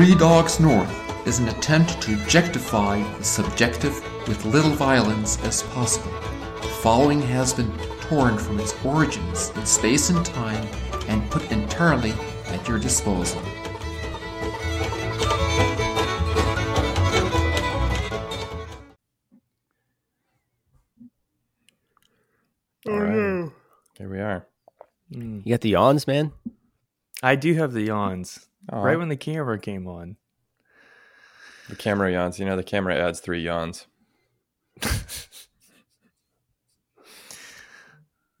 [0.00, 3.92] Three Dogs North is an attempt to objectify the subjective
[4.26, 6.10] with little violence as possible.
[6.62, 10.66] The following has been torn from its origins in space and time
[11.06, 12.14] and put entirely
[12.46, 13.42] at your disposal.
[22.88, 23.12] All right.
[23.12, 23.48] Mm-hmm.
[23.98, 24.46] Here we are.
[25.12, 25.44] Mm.
[25.44, 26.32] You got the yawns, man.
[27.22, 28.46] I do have the yawns.
[28.70, 28.82] Aw.
[28.82, 30.16] Right when the camera came on.
[31.68, 32.38] The camera yawns.
[32.38, 33.86] You know, the camera adds three yawns.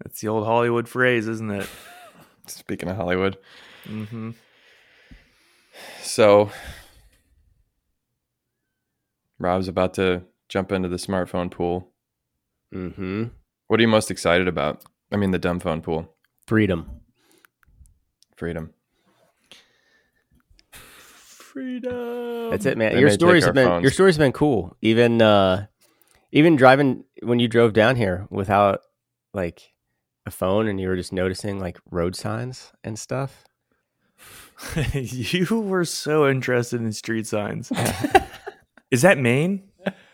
[0.02, 1.68] That's the old Hollywood phrase, isn't it?
[2.46, 3.38] Speaking of Hollywood.
[3.84, 4.30] Mm-hmm.
[6.02, 6.50] So,
[9.38, 11.92] Rob's about to jump into the smartphone pool.
[12.74, 13.24] Mm-hmm.
[13.68, 14.82] What are you most excited about?
[15.12, 16.14] I mean, the dumb phone pool.
[16.46, 17.00] Freedom.
[18.36, 18.72] Freedom.
[21.52, 22.50] Freedom.
[22.50, 22.94] That's it, man.
[22.94, 23.82] They your stories have been phones.
[23.82, 24.76] your stories have been cool.
[24.82, 25.66] Even uh
[26.30, 28.82] even driving when you drove down here without
[29.34, 29.72] like
[30.26, 33.44] a phone and you were just noticing like road signs and stuff.
[34.94, 37.72] you were so interested in street signs.
[38.92, 39.64] is that Main?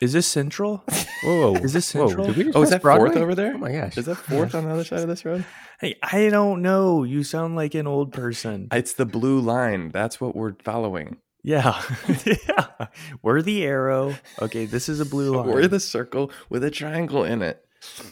[0.00, 0.84] Is this Central?
[1.24, 2.26] Whoa, Is this whoa, Central?
[2.28, 3.08] did we just Oh, is that Broadway?
[3.08, 3.54] fourth over there?
[3.54, 5.44] Oh my gosh, Is that fourth on the other side of this road?
[5.80, 7.02] Hey, I don't know.
[7.02, 8.68] You sound like an old person.
[8.72, 9.90] It's the blue line.
[9.90, 11.16] That's what we're following.
[11.46, 11.80] Yeah.
[12.26, 12.88] yeah.
[13.22, 14.16] We're the arrow.
[14.42, 15.46] Okay, this is a blue line.
[15.46, 17.64] We're the circle with a triangle in it.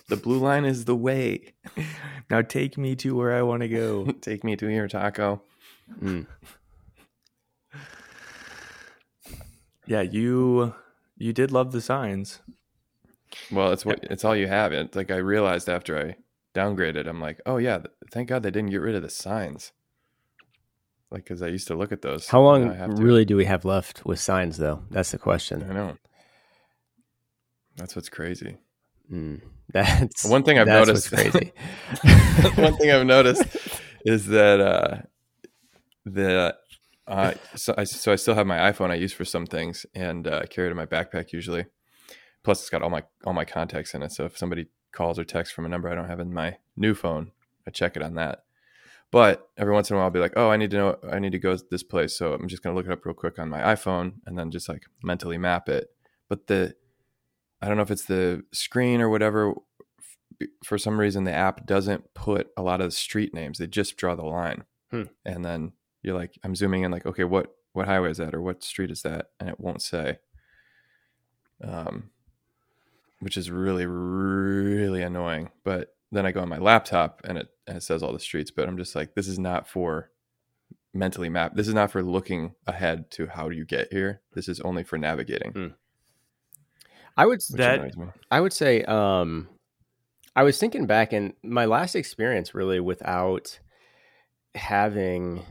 [0.08, 1.54] The blue line is the way.
[2.30, 4.04] now take me to where I want to go.
[4.20, 5.42] Take me to your taco.
[6.00, 6.28] Mm.
[9.84, 10.72] Yeah, you
[11.18, 12.40] you did love the signs.
[13.50, 14.72] Well, it's what it's all you have.
[14.72, 16.16] It's like I realized after I
[16.56, 17.80] downgraded, I'm like, oh yeah,
[18.12, 19.72] thank God they didn't get rid of the signs.
[21.14, 22.26] Like, because I used to look at those.
[22.26, 24.82] How long I really do we have left with signs though?
[24.90, 25.64] That's the question.
[25.70, 25.96] I know.
[27.76, 28.56] That's what's crazy.
[29.08, 29.40] Mm.
[29.72, 31.52] That's One thing I've that's noticed- what's crazy.
[32.60, 33.44] One thing I've noticed
[34.04, 35.02] is that uh,
[36.04, 36.56] the
[37.06, 40.26] uh, so I so I still have my iPhone I use for some things and
[40.26, 41.66] uh, carry it in my backpack usually.
[42.42, 44.10] Plus, it's got all my all my contacts in it.
[44.10, 46.94] So if somebody calls or texts from a number I don't have in my new
[46.94, 47.30] phone,
[47.68, 48.43] I check it on that.
[49.14, 50.98] But every once in a while, I'll be like, "Oh, I need to know.
[51.08, 53.14] I need to go to this place." So I'm just gonna look it up real
[53.14, 55.86] quick on my iPhone and then just like mentally map it.
[56.28, 56.74] But the
[57.62, 59.54] I don't know if it's the screen or whatever.
[60.64, 63.58] For some reason, the app doesn't put a lot of the street names.
[63.58, 65.04] They just draw the line, Hmm.
[65.24, 68.42] and then you're like, I'm zooming in, like, okay, what what highway is that, or
[68.42, 70.18] what street is that, and it won't say.
[71.62, 72.10] Um,
[73.20, 75.52] which is really really annoying.
[75.62, 78.50] But then I go on my laptop and it and it says all the streets.
[78.50, 80.10] But I'm just like, this is not for
[80.92, 81.54] mentally map.
[81.54, 84.20] This is not for looking ahead to how do you get here.
[84.34, 85.52] This is only for navigating.
[85.52, 85.66] Hmm.
[87.16, 87.80] I would That-
[88.30, 89.48] I would say um
[90.36, 93.60] I was thinking back and my last experience really without
[94.56, 95.44] having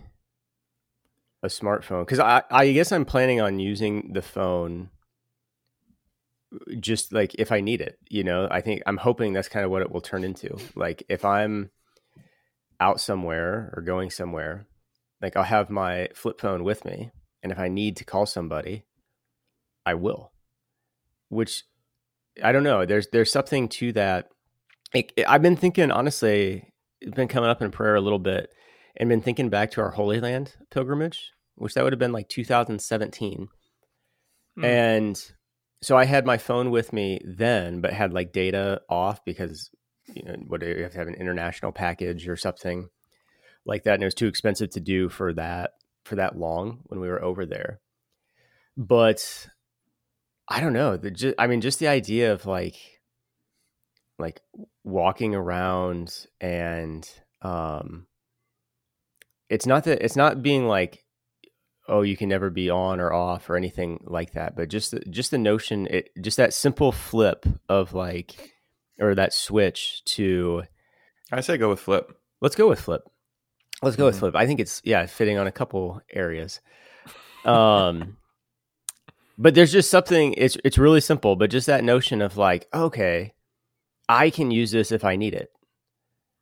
[1.42, 4.90] a smartphone cuz I I guess I'm planning on using the phone
[6.80, 8.48] just like if I need it, you know.
[8.52, 10.58] I think I'm hoping that's kind of what it will turn into.
[10.76, 11.72] Like if I'm
[12.84, 14.68] out somewhere or going somewhere,
[15.22, 17.12] like I'll have my flip phone with me
[17.44, 18.86] and if I need to call somebody,
[19.86, 20.32] I will.
[21.30, 21.64] Which
[22.42, 22.86] I don't know.
[22.86, 24.30] There's there's something to that.
[24.94, 26.70] It, it- I've been thinking honestly.
[27.02, 28.50] It's been coming up in prayer a little bit,
[28.96, 32.30] and been thinking back to our Holy Land pilgrimage, which that would have been like
[32.30, 33.50] 2017.
[34.56, 34.64] Hmm.
[34.64, 35.32] And
[35.82, 39.70] so I had my phone with me then, but had like data off because
[40.14, 42.90] you know what do you have to have an international package or something
[43.66, 45.72] like that, and it was too expensive to do for that
[46.04, 47.80] for that long when we were over there.
[48.76, 49.48] But
[50.48, 50.98] I don't know.
[50.98, 52.76] The, ju- I mean, just the idea of like,
[54.20, 54.42] like
[54.84, 57.10] walking around and,
[57.42, 58.08] um,
[59.50, 61.06] it's not that it's not being like,
[61.88, 64.56] oh, you can never be on or off or anything like that.
[64.56, 68.53] But just, just the notion, it just that simple flip of like,
[69.00, 70.64] or that switch to
[71.32, 72.16] I say go with flip.
[72.42, 73.02] Let's go with flip.
[73.82, 74.20] Let's go with Mhm.
[74.20, 74.36] flip.
[74.36, 76.60] I think it's yeah, fitting on a couple areas.
[77.46, 78.18] Um
[79.38, 83.34] but there's just something it's it's really simple, but just that notion of like, okay,
[84.08, 85.50] I can use this if I need it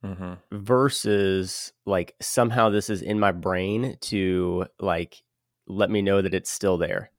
[0.03, 0.33] Mm-hmm.
[0.51, 5.21] versus like somehow this is in my brain to like
[5.68, 7.12] let me know that it's still there.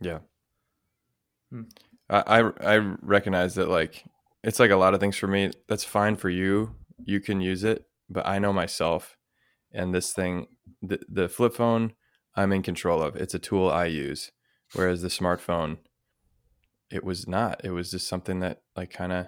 [0.00, 0.18] Yeah.
[1.50, 1.62] Hmm.
[2.10, 4.04] I, I recognize that like
[4.42, 5.52] it's like a lot of things for me.
[5.68, 6.74] That's fine for you.
[7.04, 9.16] You can use it, but I know myself,
[9.72, 10.48] and this thing,
[10.82, 11.92] the the flip phone
[12.34, 13.16] I'm in control of.
[13.16, 14.32] It's a tool I use.
[14.72, 15.78] Whereas the smartphone,
[16.90, 17.60] it was not.
[17.64, 19.26] It was just something that like kind of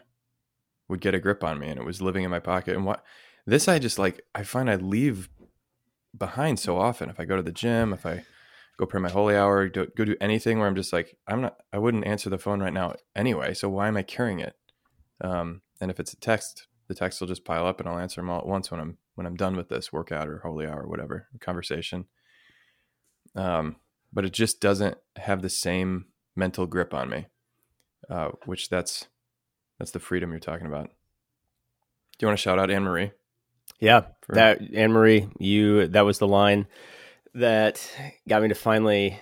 [0.88, 2.76] would get a grip on me and it was living in my pocket.
[2.76, 3.02] And what
[3.46, 5.28] this I just like I find I leave
[6.16, 7.10] behind so often.
[7.10, 8.24] If I go to the gym, if I
[8.82, 11.56] go pray my holy hour, do, go do anything where I'm just like, I'm not,
[11.72, 13.54] I wouldn't answer the phone right now anyway.
[13.54, 14.56] So why am I carrying it?
[15.20, 18.20] Um, and if it's a text, the text will just pile up and I'll answer
[18.20, 20.82] them all at once when I'm, when I'm done with this workout or holy hour
[20.82, 22.06] or whatever conversation.
[23.36, 23.76] Um,
[24.12, 27.26] but it just doesn't have the same mental grip on me,
[28.10, 29.06] uh, which that's,
[29.78, 30.86] that's the freedom you're talking about.
[30.86, 33.12] Do you want to shout out Anne Marie?
[33.78, 36.66] Yeah, For- that Anne Marie, you that was the line
[37.34, 37.90] that
[38.28, 39.18] got me to finally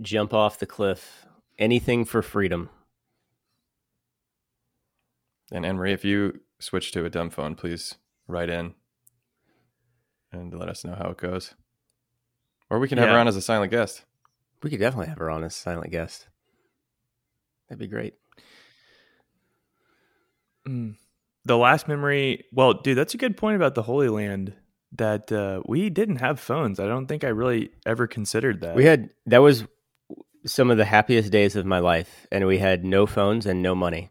[0.00, 1.26] jump off the cliff.
[1.58, 2.70] Anything for freedom.
[5.50, 7.96] And Anne Marie, if you switch to a dumb phone, please
[8.26, 8.74] write in
[10.32, 11.54] and let us know how it goes.
[12.70, 14.04] Or we can have her on as a silent guest.
[14.62, 16.28] We could definitely have her on as a silent guest.
[17.68, 18.14] That'd be great.
[20.66, 20.96] Mm.
[21.44, 24.54] The last memory, well, dude, that's a good point about the Holy Land.
[24.96, 26.78] That uh, we didn't have phones.
[26.78, 28.74] I don't think I really ever considered that.
[28.76, 29.64] We had that was
[30.44, 33.74] some of the happiest days of my life, and we had no phones and no
[33.74, 34.10] money.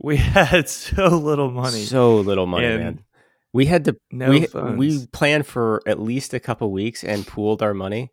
[0.00, 1.84] we had so little money.
[1.84, 3.04] So little money, And man.
[3.52, 4.78] We had to no we phones.
[4.78, 8.10] we planned for at least a couple weeks and pooled our money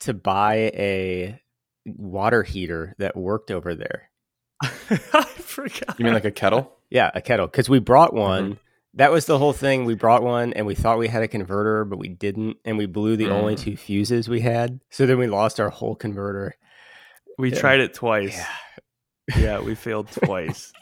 [0.00, 1.40] to buy a
[1.84, 4.10] water heater that worked over there.
[4.62, 5.98] I forgot.
[5.98, 6.72] You mean like a kettle?
[6.90, 8.58] Yeah, a kettle because we brought one.
[8.96, 9.84] That was the whole thing.
[9.84, 12.86] We brought one and we thought we had a converter, but we didn't, and we
[12.86, 13.58] blew the only Mm.
[13.60, 14.80] two fuses we had.
[14.90, 16.56] So then we lost our whole converter.
[17.38, 17.60] we Yeah.
[17.60, 18.42] tried it twice.
[19.36, 20.72] Yeah, we failed twice.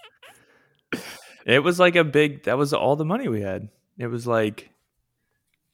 [1.47, 2.45] it was like a big.
[2.45, 3.69] That was all the money we had.
[3.99, 4.71] It was like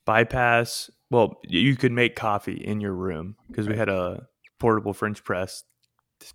[0.05, 0.89] bypass.
[1.09, 4.27] Well, you could make coffee in your room because we had a
[4.59, 5.63] portable French press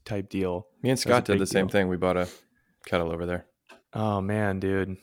[0.05, 0.67] type deal.
[0.83, 1.73] Me and Scott did big the same deal.
[1.73, 1.89] thing.
[1.89, 2.29] We bought a
[2.87, 3.47] kettle over there.
[3.95, 4.97] Oh man, dude, we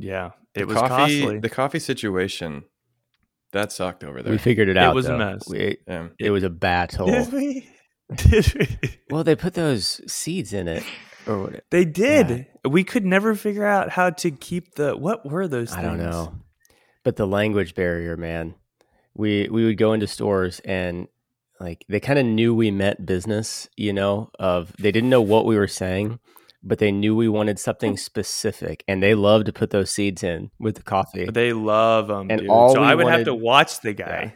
[0.00, 1.38] yeah, it The was coffee, costly.
[1.38, 2.64] The coffee situation,
[3.52, 4.32] that sucked over there.
[4.32, 4.92] We figured it out.
[4.92, 5.48] It was a mess.
[5.48, 6.08] We, yeah.
[6.18, 7.06] it was a battle.
[7.06, 7.68] Did we?
[8.14, 8.90] Did we?
[9.10, 10.82] Well, they put those seeds in it,
[11.26, 11.64] or what?
[11.70, 12.46] They did.
[12.68, 14.96] We could never figure out how to keep the.
[14.96, 15.72] What were those?
[15.72, 16.34] I don't know.
[17.04, 18.54] But the language barrier, man.
[19.14, 21.08] We we would go into stores and
[21.60, 25.44] like they kind of knew we meant business, you know, of they didn't know what
[25.44, 26.18] we were saying,
[26.62, 30.50] but they knew we wanted something specific and they love to put those seeds in
[30.58, 31.24] with the coffee.
[31.24, 32.50] But they love them, And dude.
[32.50, 34.34] all so I would have to watch the guy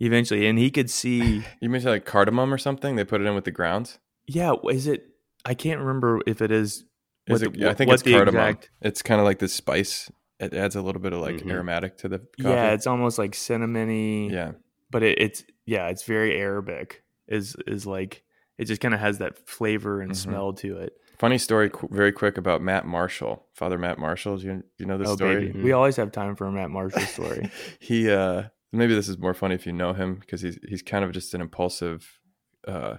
[0.00, 1.42] eventually, and he could see.
[1.60, 2.96] You mentioned like cardamom or something?
[2.96, 3.98] They put it in with the grounds?
[4.26, 5.06] yeah, is it?
[5.44, 6.84] I can't remember if it is.
[7.28, 8.34] Is it- the- yeah, I think it's cardamom.
[8.40, 10.10] exact- It's kind of like this spice.
[10.38, 11.50] It adds a little bit of like Mhm.
[11.52, 12.42] aromatic to the coffee.
[12.50, 14.30] Yeah, it's almost like cinnamony.
[14.30, 14.52] yeah.
[14.90, 17.02] but it, it's yeah, it's very Arabic.
[17.26, 18.22] Is is like
[18.58, 20.16] it just kind of has that flavor and Mhm.
[20.16, 20.92] smell to it.
[21.18, 24.36] Funny story, qu- very quick about Matt Marshall, Father Matt Marshall.
[24.38, 25.46] Do you, do you know this oh story?
[25.46, 27.50] baby, we always have time for a Matt Marshall story.
[27.78, 31.04] he uh maybe this is more funny if you know him because he's he's kind
[31.04, 32.20] of just an impulsive
[32.68, 32.96] uh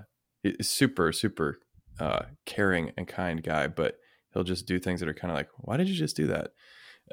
[0.62, 1.60] super super
[2.00, 3.98] uh caring and kind guy but
[4.34, 6.52] he'll just do things that are kind of like why did you just do that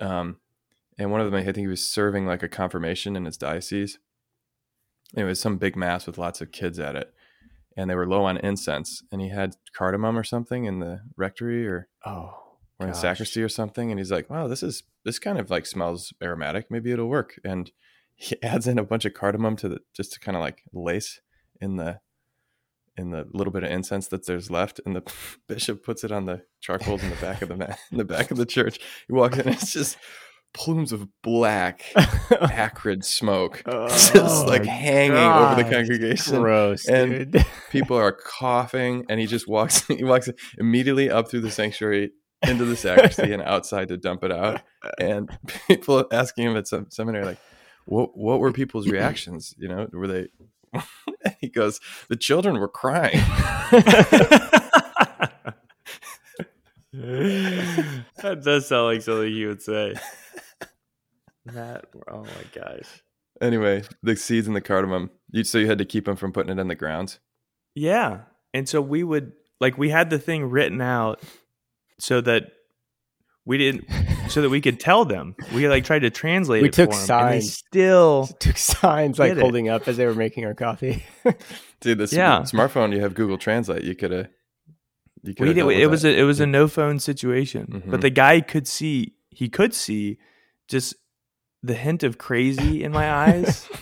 [0.00, 0.36] um
[0.98, 3.98] and one of them i think he was serving like a confirmation in his diocese
[5.16, 7.12] it was some big mass with lots of kids at it
[7.76, 11.66] and they were low on incense and he had cardamom or something in the rectory
[11.66, 12.34] or oh,
[12.78, 15.66] or in sacristy or something and he's like wow this is this kind of like
[15.66, 16.70] smells aromatic.
[16.70, 17.38] Maybe it'll work.
[17.44, 17.70] And
[18.16, 21.20] he adds in a bunch of cardamom to the just to kind of like lace
[21.60, 22.00] in the
[22.96, 25.02] in the little bit of incense that there's left and the
[25.48, 28.36] bishop puts it on the charcoals in the back of the in the back of
[28.36, 28.78] the church.
[29.06, 29.96] He walks in and it's just
[30.54, 31.84] plumes of black
[32.40, 36.40] acrid smoke oh just Oh like my hanging over the congregation.
[36.40, 41.50] Gross, And- people are coughing and he just walks he walks immediately up through the
[41.50, 42.12] sanctuary
[42.46, 44.62] into the sacristy and outside to dump it out.
[45.00, 45.28] And
[45.66, 47.38] people asking him at some seminary like
[47.86, 49.54] what what were people's reactions?
[49.58, 50.28] You know were they
[51.40, 53.20] he goes the children were crying.
[56.92, 59.94] That does sound like something you would say.
[61.46, 63.02] That oh my gosh.
[63.42, 66.56] anyway the seeds and the cardamom you so you had to keep them from putting
[66.56, 67.18] it in the ground
[67.74, 68.20] Yeah.
[68.54, 71.20] And so we would like we had the thing written out
[71.98, 72.44] so that
[73.44, 73.84] we didn't
[74.30, 75.34] so that we could tell them.
[75.54, 77.52] We like tried to translate We it took for 'em, and they signs.
[77.52, 79.38] still Took signs like it.
[79.38, 81.04] holding up as they were making our coffee.
[81.80, 82.40] dude this Yeah.
[82.42, 84.28] smartphone you have google translate you could have
[85.22, 87.66] you we coulda did, dealt it was a, it was a no phone situation.
[87.84, 87.90] Mhm.
[87.90, 90.18] But the guy could see he could see
[90.68, 90.94] just
[91.64, 93.68] the hint of crazy in my eyes.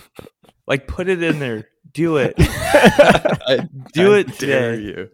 [0.64, 1.68] Like put it in there.
[1.92, 2.34] Do it.
[2.38, 4.82] I, Do I it dare today.
[4.82, 5.08] You.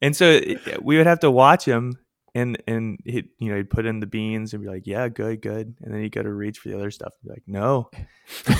[0.00, 1.92] And so eh, it- we would have to watch him,
[2.34, 5.42] and and he you know he'd put in the beans and be like, yeah, good,
[5.42, 7.90] good, and then he'd go to reach for the other stuff and be like, no,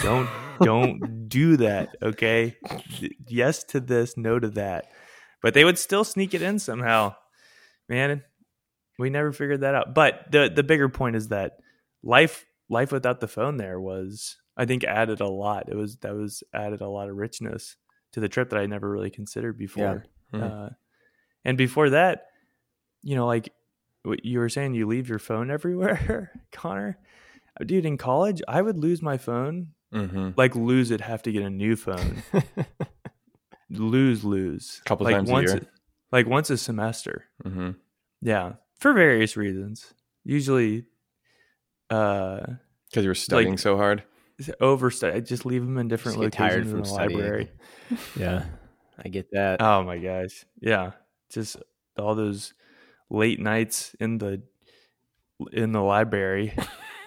[0.03, 0.29] don't
[0.61, 2.55] don't do that, okay?
[3.27, 4.93] Yes to this, no to that,
[5.43, 7.15] but they would still sneak it in somehow,
[7.89, 8.23] man.
[8.99, 9.95] We never figured that out.
[9.95, 11.53] But the the bigger point is that
[12.03, 15.69] life life without the phone there was I think added a lot.
[15.69, 17.77] It was that was added a lot of richness
[18.13, 20.05] to the trip that I never really considered before.
[20.33, 20.43] Hmm.
[20.43, 20.69] Uh,
[21.45, 22.27] and before that,
[23.03, 23.51] you know, like
[24.03, 26.99] what you were saying, you leave your phone everywhere, Connor.
[27.65, 30.31] Dude, in college, I would lose my phone, Mm-hmm.
[30.37, 32.23] like lose it, have to get a new phone,
[33.71, 35.63] lose, lose, Couple like times a once, year.
[36.13, 37.25] like once a semester.
[37.45, 37.71] Mm-hmm.
[38.21, 39.95] Yeah, for various reasons.
[40.25, 40.85] Usually,
[41.91, 42.41] uh,
[42.91, 44.03] Because you were studying so hard.
[44.61, 45.15] overstudy.
[45.15, 47.21] I just leave them in different Just get tired locations in from the studying.
[47.21, 47.51] library.
[48.17, 48.45] yeah,
[49.05, 49.61] I get that.
[49.61, 50.45] Oh my gosh.
[50.61, 50.93] Yeah.
[51.31, 51.57] Just
[51.99, 52.55] all those
[53.11, 54.43] late nights in the
[55.53, 56.55] in the library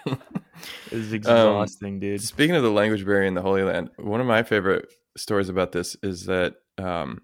[0.90, 2.20] is exhausting, dude.
[2.20, 4.86] Speaking of the language barrier in the Holy Land, one of my favorite
[5.16, 7.22] stories about this is that um,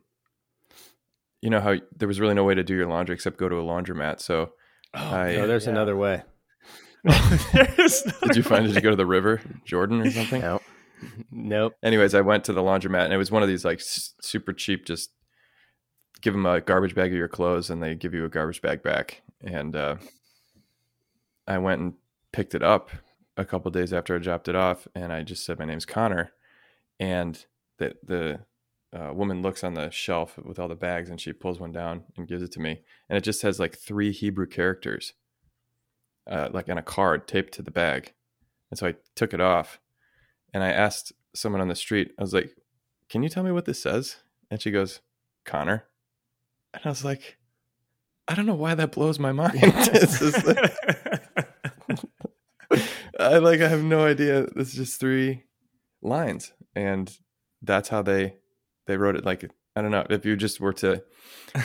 [1.41, 3.57] you know how there was really no way to do your laundry except go to
[3.57, 4.21] a laundromat.
[4.21, 4.53] So
[4.95, 5.73] I no, there's yeah.
[5.73, 6.23] another way.
[7.53, 10.41] There's did you find did you go to the river, Jordan or something?
[10.41, 10.61] No,
[11.31, 11.75] nope.
[11.83, 14.53] Anyways, I went to the laundromat and it was one of these like s- super
[14.53, 15.11] cheap, just
[16.21, 18.83] give them a garbage bag of your clothes and they give you a garbage bag
[18.83, 19.23] back.
[19.41, 19.97] And uh,
[21.47, 21.95] I went and
[22.33, 22.91] picked it up
[23.37, 26.33] a couple days after I dropped it off, and I just said my name's Connor,
[26.99, 27.45] and
[27.79, 28.41] the the
[28.93, 32.05] uh, woman looks on the shelf with all the bags and she pulls one down
[32.17, 35.13] and gives it to me, and it just has like three Hebrew characters,
[36.29, 38.13] uh, like in a card taped to the bag,
[38.71, 39.81] and so I took it off,
[40.53, 42.51] and I asked someone on the street, I was like,
[43.09, 44.17] "Can you tell me what this says?"
[44.51, 45.01] And she goes,
[45.45, 45.85] "Connor,"
[46.75, 47.37] and I was like.
[48.31, 49.59] I don't know why that blows my mind.
[52.71, 52.85] Like-
[53.19, 54.47] I like I have no idea.
[54.57, 55.45] It's just three
[56.03, 57.11] lines, and
[57.63, 58.35] that's how they
[58.87, 59.25] they wrote it.
[59.25, 61.03] Like I don't know if you just were to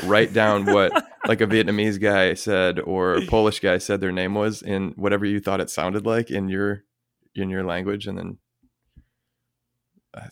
[0.04, 0.92] write down what
[1.28, 5.26] like a Vietnamese guy said or a Polish guy said their name was in whatever
[5.26, 6.84] you thought it sounded like in your
[7.36, 8.38] in your language, and then
[10.14, 10.28] uh,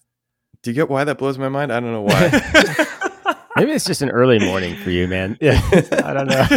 [0.62, 1.74] do you get why that blows my mind?
[1.74, 3.36] I don't know why.
[3.56, 5.38] Maybe it's just an early morning for you, man.
[5.42, 5.60] Yeah,
[6.04, 6.48] I don't know.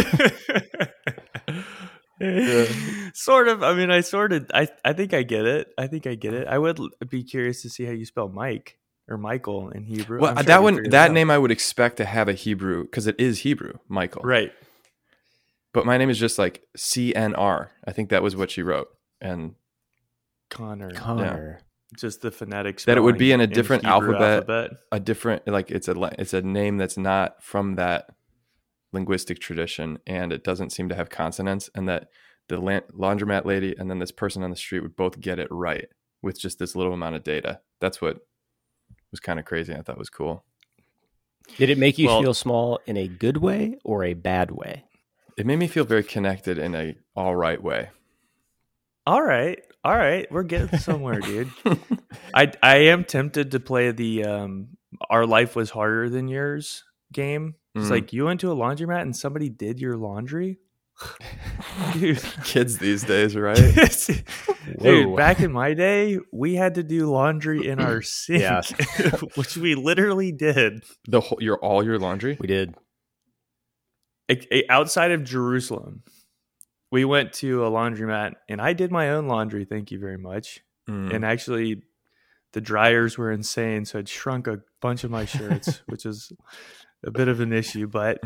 [3.13, 3.63] sort of.
[3.63, 4.49] I mean, I sort of.
[4.53, 5.67] I I think I get it.
[5.77, 6.47] I think I get it.
[6.47, 6.79] I would
[7.09, 10.19] be curious to see how you spell Mike or Michael in Hebrew.
[10.19, 11.13] well, uh, sure that one, that out.
[11.13, 14.21] name I would expect to have a Hebrew because it is Hebrew, Michael.
[14.23, 14.51] right?
[15.73, 17.67] But my name is just like CNR.
[17.85, 18.87] I think that was what she wrote.
[19.19, 19.55] And
[20.49, 20.91] Connor.
[20.91, 21.59] Connor.
[21.97, 24.71] Just the phonetics That it would be in a different Hebrew alphabet.
[24.91, 28.07] a different like it's a it's a name that's not from that
[28.91, 32.07] linguistic tradition and it doesn't seem to have consonants and that
[32.47, 35.47] the la- laundromat lady and then this person on the street would both get it
[35.51, 35.87] right
[36.21, 37.59] with just this little amount of data.
[37.79, 38.19] That's what
[39.11, 39.73] was kind of crazy.
[39.73, 40.43] I thought was cool.
[41.57, 44.83] Did it make you Well- feel small in a good way or a bad way?
[45.37, 47.89] It made me feel very connected in a all right way.
[49.07, 51.51] All right, all right, we're getting somewhere, dude.
[52.33, 54.69] I I am tempted to play the um
[55.09, 56.83] our life was harder than yours
[57.13, 57.55] game.
[57.75, 57.91] It's Mhm.
[57.91, 60.57] like you went to a laundromat and somebody did your laundry.
[61.93, 63.55] Dude, Kids these days, right?
[64.81, 65.15] dude, Whoa.
[65.15, 68.61] back in my day, we had to do laundry in our sink, Yeah.
[69.35, 70.83] which we literally did.
[71.07, 72.37] the whole your all your laundry.
[72.39, 72.75] We did.
[74.29, 76.03] A- a- outside of Jerusalem,
[76.91, 79.65] we went to a laundromat and I did my own laundry.
[79.65, 80.61] Thank you very much.
[80.89, 81.11] Mm.
[81.15, 81.81] and actually
[82.53, 86.31] the dryers were insane so it shrunk a bunch of my shirts which is
[87.03, 88.19] a bit of an issue but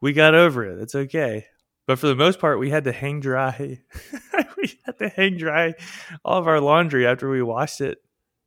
[0.00, 1.46] we got over it it's okay
[1.86, 3.80] but for the most part we had to hang dry
[4.56, 5.74] we had to hang dry
[6.24, 7.98] all of our laundry after we washed it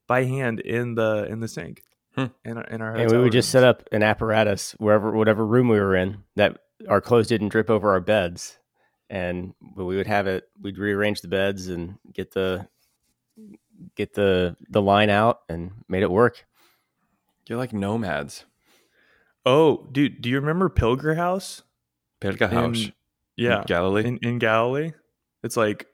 [0.08, 1.82] by hand in the in the sink
[2.16, 2.28] Hmm.
[2.46, 5.46] in our, in our And we hotel would just set up an apparatus wherever, whatever
[5.46, 8.58] room we were in, that our clothes didn't drip over our beds,
[9.10, 10.46] and we would have it.
[10.62, 12.70] We'd rearrange the beds and get the
[13.96, 16.46] get the the line out and made it work.
[17.50, 18.46] You're like nomads.
[19.46, 21.64] oh dude do you remember pilger house
[22.22, 22.86] Perga House.
[22.86, 22.94] In-
[23.38, 24.06] yeah Galilee.
[24.06, 24.92] in, in galilee
[25.44, 25.88] it's like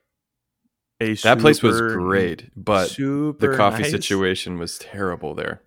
[1.02, 3.90] a that place was great, but the coffee nice.
[3.90, 5.60] situation was terrible there.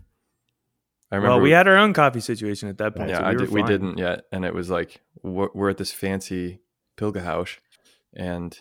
[1.11, 3.09] I remember Well, we had our own coffee situation at that point.
[3.09, 5.77] yeah, so I we, did, we, didn't yet, and it was like we're, we're at
[5.77, 6.61] this fancy
[6.97, 7.57] Pilga house,
[8.13, 8.59] and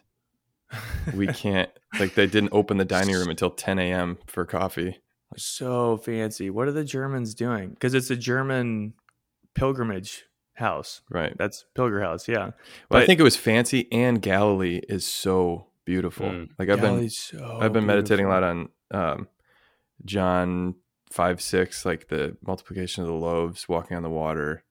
[1.14, 4.18] we can't like they didn't open the dining room until 10 a.m.
[4.26, 4.98] for coffee.
[5.36, 6.50] So fancy.
[6.50, 7.70] What are the Germans doing?
[7.70, 8.94] Because it's a German
[9.54, 11.02] pilgrimage house.
[11.10, 11.36] Right.
[11.36, 12.28] That's Pilgrim House.
[12.28, 12.50] Yeah.
[12.90, 16.26] Well, I think it was fancy, and Galilee is so beautiful.
[16.26, 16.48] Mm.
[16.58, 19.28] Like I've been, so I've been meditating a lot on um,
[20.04, 20.76] John
[21.10, 24.64] five six, like the multiplication of the loaves, walking on the water,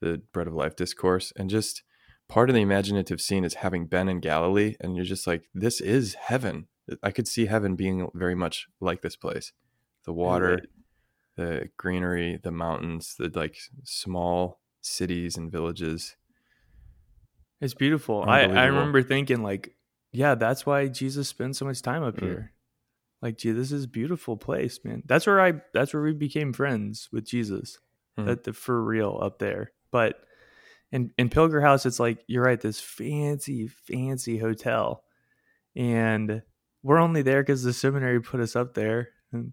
[0.00, 1.82] the bread of life discourse, and just
[2.28, 5.80] part of the imaginative scene is having been in Galilee, and you're just like, this
[5.80, 6.68] is heaven.
[7.02, 9.52] I could see heaven being very much like this place,
[10.04, 10.66] the water, Right.
[11.36, 16.16] the greenery, the mountains, the like small cities and villages.
[17.60, 18.24] It's beautiful.
[18.26, 19.74] I, I remember thinking like,
[20.12, 22.22] yeah, that's why Jesus spends so much time up Mm.
[22.22, 22.52] here.
[23.22, 25.02] Like, gee, this is a beautiful place, man.
[25.04, 27.78] That's where I that's where we became friends with Jesus.
[28.18, 28.26] Mhm.
[28.26, 29.72] That the for real up there.
[29.92, 30.16] But
[30.90, 35.04] in in Pilgrim House, it's like you're right, this fancy, fancy hotel.
[35.76, 36.42] And
[36.82, 39.10] we're only there because the seminary put us up there.
[39.32, 39.52] And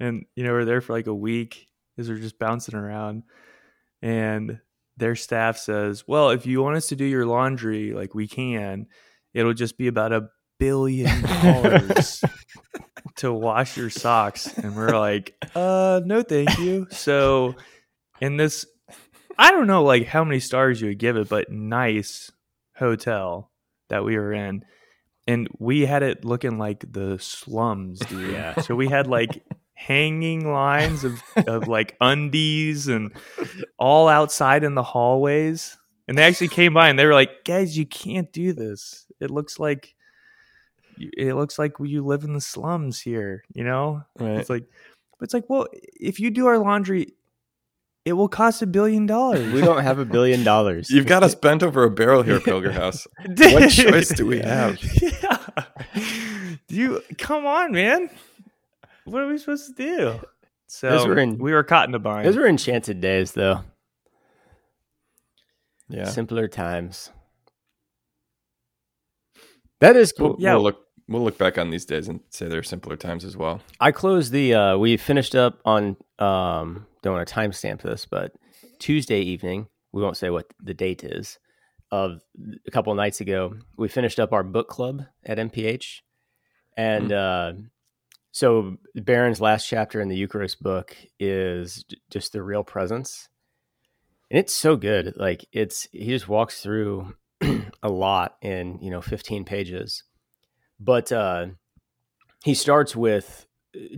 [0.00, 3.22] and you know, we're there for like a week because we're just bouncing around.
[4.04, 4.60] And
[4.98, 8.86] their staff says, Well, if you want us to do your laundry, like we can,
[9.32, 12.22] it'll just be about a billion dollars
[13.16, 14.46] to wash your socks.
[14.58, 16.86] And we're like, uh, no, thank you.
[16.90, 17.54] So
[18.20, 18.66] in this
[19.38, 22.30] I don't know like how many stars you would give it, but nice
[22.76, 23.50] hotel
[23.88, 24.66] that we were in.
[25.26, 28.30] And we had it looking like the slums, dude.
[28.32, 28.60] Yeah.
[28.60, 29.42] So we had like
[29.86, 33.12] hanging lines of, of like undies and
[33.78, 35.76] all outside in the hallways.
[36.08, 39.06] And they actually came by and they were like, guys, you can't do this.
[39.20, 39.94] It looks like
[40.96, 44.02] it looks like you live in the slums here, you know?
[44.18, 44.38] Right.
[44.38, 44.64] It's like,
[45.18, 45.66] but it's like, well,
[46.00, 47.14] if you do our laundry,
[48.04, 49.52] it will cost a billion dollars.
[49.52, 50.90] We don't have a billion dollars.
[50.90, 53.06] You've got us bent over a barrel here, Pilgrim House.
[53.26, 54.78] What choice do we have?
[55.00, 55.38] Yeah.
[56.68, 58.10] Do you come on, man?
[59.04, 60.20] What are we supposed to do?
[60.66, 62.26] So Those were in- we were caught in a bind.
[62.26, 63.60] Those were enchanted days, though.
[65.88, 66.04] Yeah.
[66.08, 67.10] Simpler times.
[69.80, 70.30] That is cool.
[70.30, 70.54] We'll, Yeah.
[70.54, 73.60] we'll look we'll look back on these days and say they're simpler times as well.
[73.80, 74.54] I closed the.
[74.54, 75.96] Uh, we finished up on.
[76.18, 78.32] Um, don't want to timestamp this, but
[78.78, 79.66] Tuesday evening.
[79.92, 81.38] We won't say what the date is.
[81.90, 82.22] Of
[82.66, 86.00] a couple of nights ago, we finished up our book club at MPH,
[86.76, 87.52] and uh,
[88.34, 93.28] so Barron's last chapter in the Eucharist book is just the real presence,
[94.28, 95.14] and it's so good.
[95.16, 97.14] Like it's he just walks through
[97.82, 100.02] a lot in you know 15 pages,
[100.80, 101.46] but uh,
[102.42, 103.46] he starts with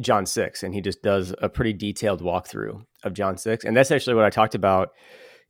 [0.01, 3.91] John 6 and he just does a pretty detailed walkthrough of John 6 and that's
[3.91, 4.91] actually what I talked about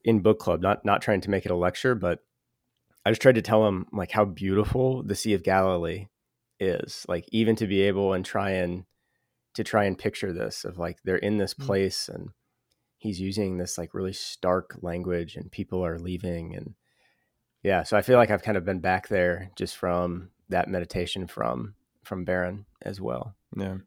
[0.05, 2.21] in book club not not trying to make it a lecture but
[3.05, 6.07] I just tried to tell him like how beautiful the Sea of Galilee
[6.59, 8.85] is like even to be able and try and
[9.55, 11.67] to try and picture this of like they're in this Mm.
[11.67, 12.31] place and
[12.99, 16.75] he's using this like really stark language and people are leaving and
[17.63, 21.27] yeah so I feel like I've kind of been back there just from that meditation
[21.27, 23.79] from from Barron as well Yeah.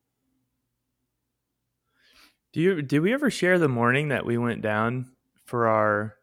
[2.51, 5.11] Do you did we ever share the morning that we went down
[5.45, 6.15] for our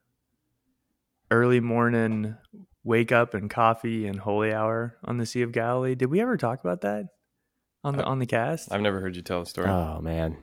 [1.31, 2.37] early morning
[2.87, 5.95] wake up and coffee and holy hour on the Sea of Galilee?
[5.95, 7.07] Did we ever talk about that
[7.85, 8.73] on the uh, on the cast?
[8.73, 9.69] I've never heard you tell the story.
[9.69, 10.39] Oh man,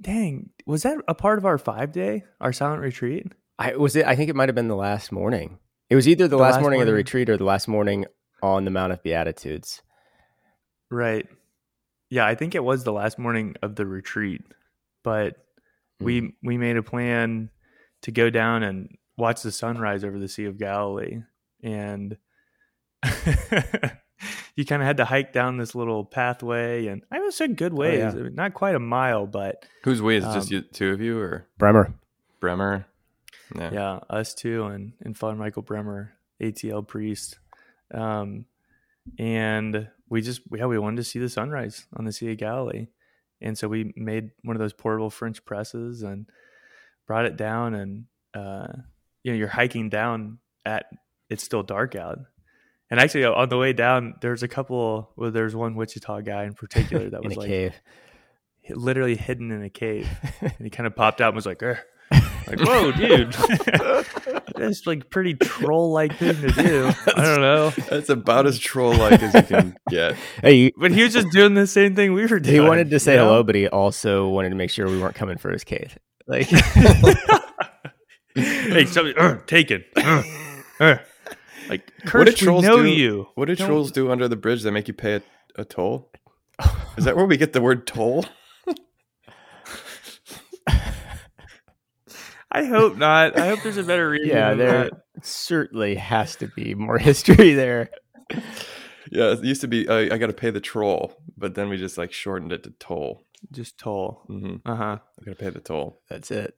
[0.00, 3.26] Dang, was that a part of our five day, our silent retreat?
[3.58, 4.06] I was it.
[4.06, 5.58] I think it might have been the last morning.
[5.88, 8.06] It was either the, The last, last morning, of the retreat or the last morning
[8.42, 9.82] on the Mount of Beatitudes.
[10.90, 11.26] Right.
[12.10, 14.42] Yeah, I think it was the last morning of the retreat,
[15.02, 15.36] but
[16.00, 16.26] we hmm.
[16.42, 17.50] we made a plan
[18.02, 21.22] to go down and watch the sunrise over the Sea of Galilee,
[21.62, 22.16] and
[24.56, 27.74] you kind of had to hike down this little pathway, and I was a good
[27.74, 28.10] ways, yeah.
[28.10, 30.16] I mean, not quite a mile, but whose we?
[30.16, 31.94] Is it just Um, you, two of you or Bremer.
[32.40, 32.86] Bremer?
[33.54, 33.70] Yeah.
[33.72, 37.38] yeah, us too, and and Father Michael Bremer, ATL priest,
[37.92, 38.46] um,
[39.18, 42.88] and we just yeah we wanted to see the sunrise on the Sea of Galilee,
[43.40, 46.26] and so we made one of those portable French presses and
[47.06, 48.68] brought it down, and uh,
[49.26, 50.86] you know you're hiking down at
[51.28, 52.20] it's still dark out.
[52.88, 55.10] And actually, on the way down, there's a couple.
[55.16, 57.74] Well, there's one Wichita guy in particular that in was a like cave.
[58.70, 60.08] literally hidden in a cave,
[60.40, 61.80] and he kind of popped out and was like, like,
[62.60, 63.32] whoa, dude.
[64.54, 66.92] That's like pretty troll like thing to do.
[67.16, 67.70] I don't know.
[67.90, 70.14] That's about as troll like as you can get.
[70.40, 72.54] hey, you, But he was just doing the same thing we were doing.
[72.54, 73.24] he wanted to say you know?
[73.24, 75.98] hello, but he also wanted to make sure we weren't coming for his cave.
[76.28, 76.48] Like,
[78.36, 79.84] hey, somebody, uh, taken.
[79.96, 80.22] Uh,
[80.80, 80.96] uh.
[81.68, 83.28] Like, Kirsch, what do trolls know do, you.
[83.34, 83.66] What do Don't...
[83.66, 84.62] trolls do under the bridge?
[84.62, 85.22] that make you pay a,
[85.56, 86.10] a toll.
[86.96, 88.24] Is that where we get the word toll?
[92.56, 93.38] I hope not.
[93.38, 94.28] I hope there's a better reason.
[94.28, 94.92] Yeah, there that.
[95.22, 97.90] certainly has to be more history there.
[99.10, 101.76] Yeah, it used to be uh, I got to pay the troll, but then we
[101.76, 103.24] just like shortened it to toll.
[103.52, 104.22] Just toll.
[104.30, 104.68] Mm-hmm.
[104.68, 104.98] Uh huh.
[105.20, 106.00] I got to pay the toll.
[106.08, 106.56] That's it.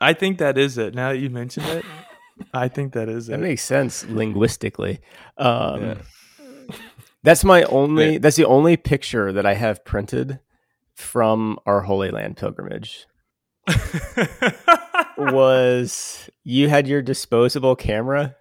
[0.00, 0.94] I think that is it.
[0.94, 1.84] Now that you mentioned it,
[2.54, 3.36] I think that is That it.
[3.38, 5.00] That makes sense linguistically.
[5.38, 5.94] Um, Yeah.
[7.22, 8.12] That's my only.
[8.14, 8.18] Yeah.
[8.18, 10.40] That's the only picture that I have printed
[10.94, 13.06] from our Holy Land pilgrimage.
[15.16, 18.36] Was you had your disposable camera,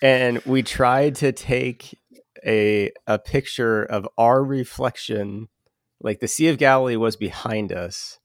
[0.00, 1.98] and we tried to take
[2.46, 5.48] a a picture of our reflection,
[6.00, 8.18] like the Sea of Galilee was behind us,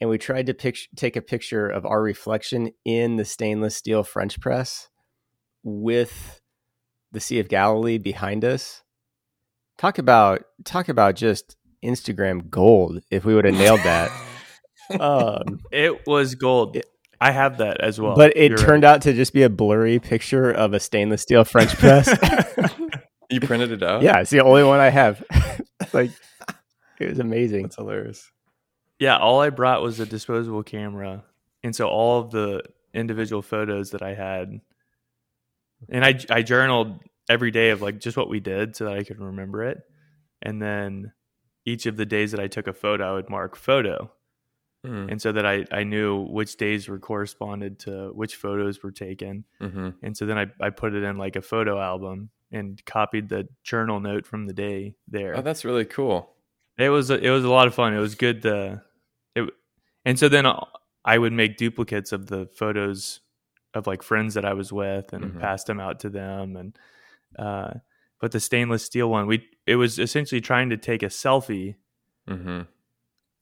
[0.00, 4.02] and we tried to pic- take a picture of our reflection in the stainless steel
[4.02, 4.88] French press
[5.62, 6.40] with
[7.12, 8.82] the Sea of Galilee behind us.
[9.76, 14.10] Talk about talk about just Instagram gold if we would have nailed that.
[15.00, 16.76] um, it was gold.
[16.76, 16.86] It-
[17.20, 18.14] I have that as well.
[18.14, 21.42] but it You're turned out to just be a blurry picture of a stainless steel
[21.44, 22.06] French press.
[23.28, 24.02] You printed it out?
[24.02, 25.24] yeah, it's the only one I have.
[25.92, 26.12] like
[27.00, 27.62] it was amazing.
[27.64, 28.30] That's hilarious.
[28.98, 31.24] Yeah, all I brought was a disposable camera,
[31.62, 32.62] and so all of the
[32.94, 34.60] individual photos that I had,
[35.88, 39.04] and I I journaled every day of like just what we did so that I
[39.04, 39.78] could remember it,
[40.42, 41.12] and then
[41.64, 44.10] each of the days that I took a photo, I would mark photo,
[44.86, 45.10] Mm.
[45.12, 49.44] and so that I I knew which days were corresponded to which photos were taken,
[49.60, 53.28] hmm and so then I I put it in like a photo album and copied
[53.28, 55.36] the journal note from the day there.
[55.36, 56.32] Oh, that's really cool.
[56.78, 57.92] It was it was a lot of fun.
[57.92, 58.82] It was good to
[59.34, 59.50] it,
[60.04, 60.46] and so then
[61.04, 63.20] I would make duplicates of the photos
[63.74, 65.40] of like friends that I was with and Mhm.
[65.40, 66.78] pass them out to them and
[67.38, 67.74] uh
[68.20, 71.76] but the stainless steel one we it was essentially trying to take a selfie
[72.26, 72.62] hmm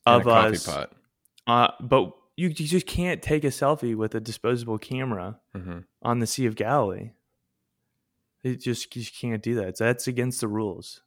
[0.05, 0.67] of a us
[1.47, 6.19] uh but you, you just can't take a selfie with a disposable camera hmm on
[6.19, 7.13] the Sea of Galilee.
[8.45, 9.79] It just you just can't do that.
[9.79, 11.03] So that's against the rules.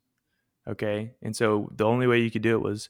[0.67, 1.11] Okay.
[1.21, 2.89] And so the only way you could do it was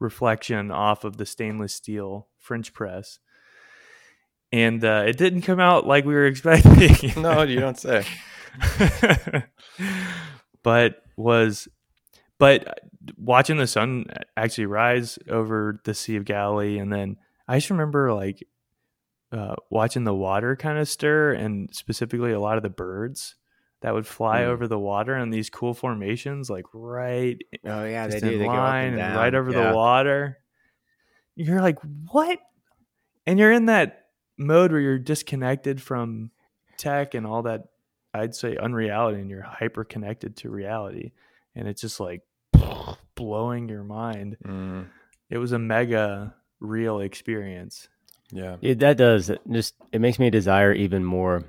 [0.00, 3.18] reflection off of the stainless steel French press.
[4.52, 7.22] And uh, it didn't come out like we were expecting.
[7.22, 8.04] No, you don't say.
[10.62, 11.68] but was
[12.38, 12.80] but
[13.16, 18.12] watching the sun actually rise over the Sea of Galilee and then I just remember
[18.12, 18.44] like
[19.30, 23.36] uh, watching the water kind of stir and specifically a lot of the birds
[23.82, 24.46] that would fly Mm.
[24.48, 29.16] over the water in these cool formations like right Oh yeah, just in line and
[29.16, 30.38] right over the water.
[31.36, 31.78] You're like,
[32.10, 32.38] what?
[33.26, 36.30] And you're in that mode where you're disconnected from
[36.76, 37.64] tech and all that.
[38.12, 41.12] I'd say unreality, and you're hyper connected to reality,
[41.54, 42.22] and it's just like
[43.14, 44.36] blowing your mind.
[44.44, 44.86] Mm,
[45.30, 47.88] It was a mega real experience.
[48.32, 48.56] yeah.
[48.60, 49.30] Yeah, that does.
[49.30, 51.44] It just it makes me desire even more.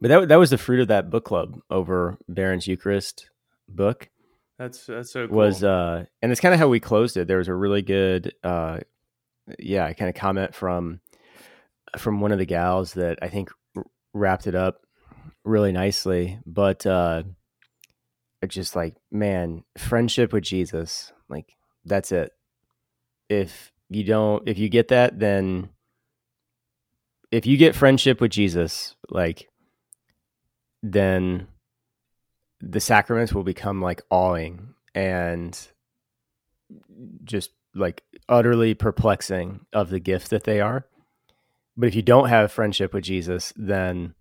[0.00, 3.30] But that that was the fruit of that book club over Barron's Eucharist
[3.68, 4.08] book
[4.58, 5.36] That's that's so cool.
[5.36, 7.26] was uh and it's kind of how we closed it.
[7.28, 8.80] There was a really good uh
[9.58, 11.00] yeah, kind of comment from
[11.96, 14.82] from one of the gals that I think r- wrapped it up
[15.44, 17.22] really nicely, but uh
[18.46, 21.54] just like, man, friendship with Jesus, like
[21.84, 22.32] that's it.
[23.28, 25.70] If you don't if you get that then
[27.32, 29.48] if you get friendship with Jesus, like
[30.82, 31.48] then
[32.60, 35.68] the sacraments will become like awing and
[37.24, 40.86] just like utterly perplexing of the gift that they are.
[41.76, 44.14] But if you don't have friendship with Jesus, then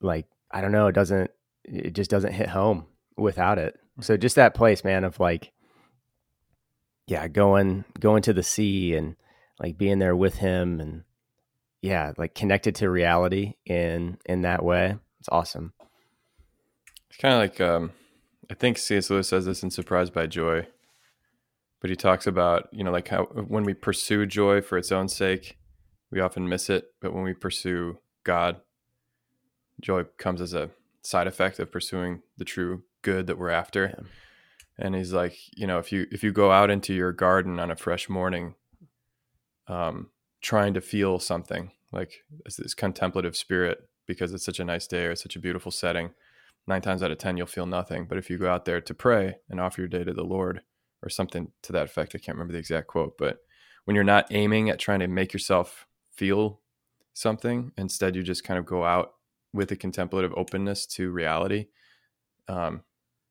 [0.00, 1.30] like I don't know, it doesn't
[1.64, 3.78] it just doesn't hit home without it.
[4.00, 5.52] So just that place, man, of like
[7.06, 9.16] yeah, going going to the sea and
[9.60, 11.04] like being there with him and
[11.80, 14.96] yeah, like connected to reality in in that way.
[15.20, 15.72] It's awesome.
[17.10, 17.92] It's kind of like um,
[18.50, 19.10] I think C.S.
[19.10, 20.66] Lewis says this in Surprised by Joy,
[21.80, 25.08] but he talks about you know like how when we pursue joy for its own
[25.08, 25.56] sake,
[26.10, 28.60] we often miss it, but when we pursue God,
[29.80, 30.70] joy comes as a
[31.02, 33.94] side effect of pursuing the true good that we're after.
[33.96, 34.04] Yeah.
[34.80, 37.70] And he's like, you know, if you if you go out into your garden on
[37.70, 38.54] a fresh morning,
[39.66, 45.04] um, trying to feel something like this, contemplative spirit because it's such a nice day
[45.04, 46.10] or such a beautiful setting,
[46.66, 48.06] nine times out of ten you'll feel nothing.
[48.06, 50.62] But if you go out there to pray and offer your day to the Lord
[51.02, 53.38] or something to that effect, I can't remember the exact quote, but
[53.84, 56.60] when you're not aiming at trying to make yourself feel
[57.14, 59.12] something, instead you just kind of go out
[59.52, 61.68] with a contemplative openness to reality.
[62.48, 62.82] Um,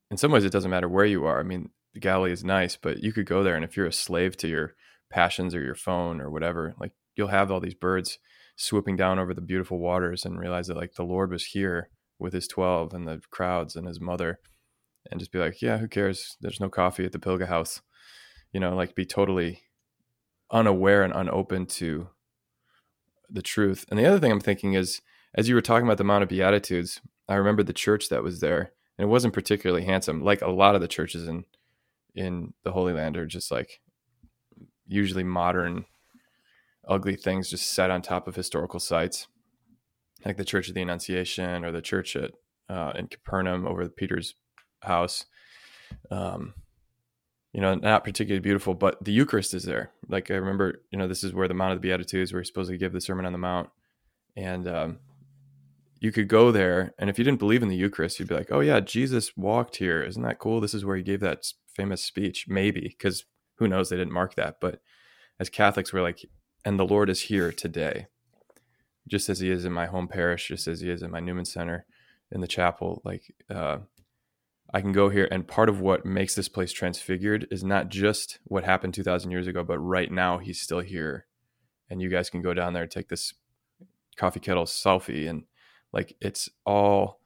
[0.09, 1.39] in some ways, it doesn't matter where you are.
[1.39, 3.93] I mean, the Galilee is nice, but you could go there, and if you're a
[3.93, 4.75] slave to your
[5.09, 8.19] passions or your phone or whatever, like you'll have all these birds
[8.55, 11.89] swooping down over the beautiful waters and realize that like the Lord was here
[12.19, 14.39] with his 12 and the crowds and his mother
[15.09, 16.37] and just be like, yeah, who cares?
[16.41, 17.81] There's no coffee at the Pilga house.
[18.51, 19.61] You know, like be totally
[20.51, 22.09] unaware and unopen to
[23.29, 23.85] the truth.
[23.89, 25.01] And the other thing I'm thinking is,
[25.35, 28.39] as you were talking about the Mount of Beatitudes, I remember the church that was
[28.39, 30.23] there, and it wasn't particularly handsome.
[30.23, 31.45] Like a lot of the churches in
[32.15, 33.79] in the Holy Land are just like
[34.87, 35.85] usually modern,
[36.87, 39.27] ugly things just set on top of historical sites,
[40.25, 42.31] like the Church of the Annunciation or the church at
[42.69, 44.35] uh, in Capernaum over the Peter's
[44.81, 45.25] house.
[46.11, 46.53] Um,
[47.53, 49.91] you know, not particularly beautiful, but the Eucharist is there.
[50.07, 52.45] Like I remember, you know, this is where the Mount of the Beatitudes, where you're
[52.45, 53.69] supposed to give the Sermon on the Mount,
[54.35, 54.99] and um,
[55.99, 58.51] you could go there, and if you didn't believe in the Eucharist, you'd be like,
[58.51, 60.03] "Oh yeah, Jesus walked here.
[60.03, 60.61] Isn't that cool?
[60.61, 63.25] This is where he gave that famous speech." Maybe because
[63.57, 63.89] who knows?
[63.89, 64.81] They didn't mark that, but
[65.39, 66.25] as Catholics, we're like,
[66.65, 68.07] "And the Lord is here today,
[69.07, 71.45] just as He is in my home parish, just as He is in my Newman
[71.45, 71.85] Center,
[72.31, 73.79] in the chapel." Like, uh,
[74.73, 75.27] I can go here.
[75.31, 79.47] And part of what makes this place transfigured is not just what happened 2,000 years
[79.47, 81.25] ago, but right now he's still here.
[81.89, 83.33] And you guys can go down there and take this
[84.17, 85.29] coffee kettle selfie.
[85.29, 85.43] And
[85.93, 87.21] like it's all,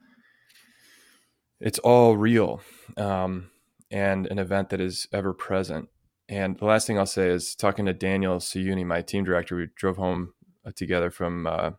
[1.60, 2.60] it's all real
[2.96, 3.50] um,
[3.90, 5.88] and an event that is ever present.
[6.28, 9.68] And the last thing I'll say is talking to Daniel Sayuni, my team director, we
[9.76, 11.70] drove home uh, together from uh,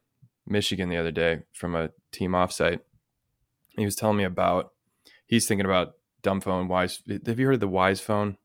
[0.46, 2.82] Michigan the other day from a team offsite.
[3.78, 4.72] He was telling me about
[5.26, 8.38] he's thinking about dumb phone wise have you heard of the wise phone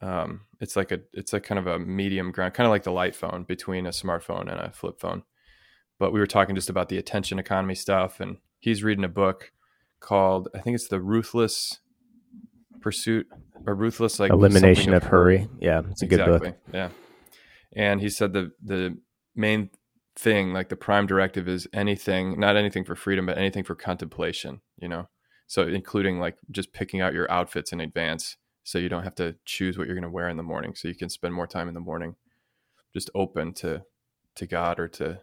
[0.00, 2.92] um, it's like a it's like kind of a medium ground kind of like the
[2.92, 5.22] light phone between a smartphone and a flip phone
[5.98, 9.52] but we were talking just about the attention economy stuff and he's reading a book
[10.00, 11.80] called i think it's the ruthless
[12.82, 13.26] pursuit
[13.66, 15.38] or ruthless like elimination of, of hurry.
[15.38, 15.48] hurry.
[15.60, 16.38] yeah it's a exactly.
[16.38, 16.88] good book yeah
[17.74, 18.96] and he said the the
[19.34, 19.70] main
[20.14, 24.60] thing like the prime directive is anything not anything for freedom but anything for contemplation
[24.78, 25.08] you know
[25.46, 29.34] so including like just picking out your outfits in advance so you don't have to
[29.44, 31.68] choose what you're going to wear in the morning so you can spend more time
[31.68, 32.14] in the morning
[32.92, 33.82] just open to
[34.34, 35.20] to God or to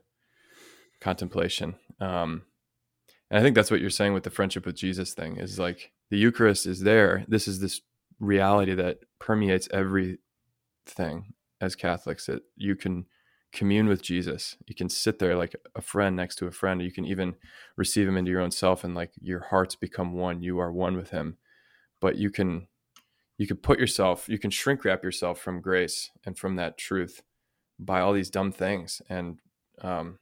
[0.99, 1.75] contemplation.
[1.99, 2.43] Um
[3.31, 5.91] and I think that's what you're saying with the friendship with Jesus thing is like
[6.09, 7.25] the Eucharist is there.
[7.27, 7.81] This is this
[8.19, 10.17] reality that permeates everything
[11.61, 13.05] as Catholics that you can
[13.51, 14.55] commune with Jesus.
[14.67, 16.81] You can sit there like a friend next to a friend.
[16.81, 17.35] You can even
[17.77, 20.41] receive him into your own self and like your hearts become one.
[20.41, 21.37] You are one with him.
[21.99, 22.67] But you can
[23.37, 27.23] you can put yourself, you can shrink wrap yourself from grace and from that truth
[27.79, 29.39] by all these dumb things and
[29.81, 30.19] um,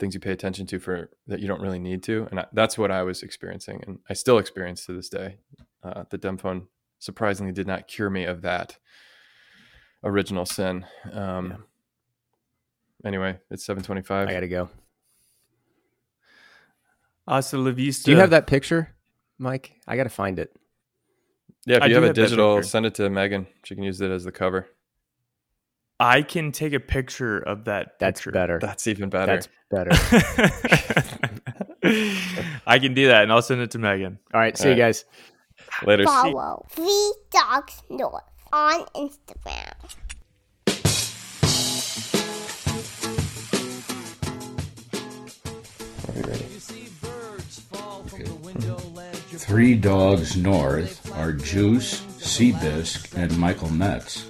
[0.00, 2.26] things you pay attention to for that you don't really need to.
[2.30, 5.36] And I, that's what I was experiencing, and I still experience to this day.
[5.82, 6.66] Uh, the dumb phone
[6.98, 8.78] surprisingly did not cure me of that
[10.02, 10.84] original sin.
[11.12, 11.56] Um, yeah
[13.04, 14.28] anyway, it's seven twenty-five.
[14.28, 14.68] I gotta go.
[17.26, 18.06] Hasta la vista.
[18.06, 18.94] Do you have that picture,
[19.38, 19.72] Mike?
[19.86, 20.54] I gotta find it.
[21.66, 23.46] Yeah, if you have a digital, send it to Megan.
[23.64, 24.68] She can use it as the cover.
[26.00, 27.98] I can take a picture of that.
[27.98, 28.32] That's picture.
[28.32, 28.58] better.
[28.58, 29.34] That's even better.
[29.36, 29.90] That's better.
[32.66, 34.18] I can do that, and I'll send it to Megan.
[34.32, 34.56] All right.
[34.56, 34.88] See All you right.
[34.88, 35.04] guys
[35.84, 36.04] later.
[36.04, 39.74] Follow Three Dogs North on Instagram.
[49.36, 54.29] Three Dogs North are Juice, Seabisc, and Michael Metz.